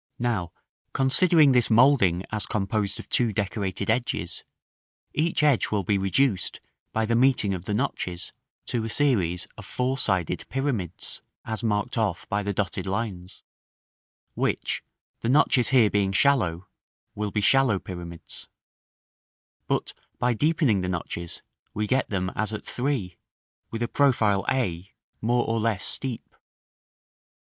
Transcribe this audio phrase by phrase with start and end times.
[0.17, 0.51] Now,
[0.93, 4.43] considering this moulding as composed of two decorated edges,
[5.13, 6.59] each edge will be reduced,
[6.91, 8.33] by the meeting of the notches,
[8.65, 13.43] to a series of four sided pyramids (as marked off by the dotted lines),
[14.33, 14.83] which,
[15.19, 16.67] the notches here being shallow,
[17.13, 18.49] will be shallow pyramids;
[19.67, 21.43] but by deepening the notches,
[21.75, 23.19] we get them as at 3,
[23.69, 24.89] with a profile a,
[25.21, 26.33] more or less steep.